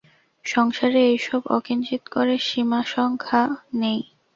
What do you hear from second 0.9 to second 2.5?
এই সব অকিঞ্চিৎকরের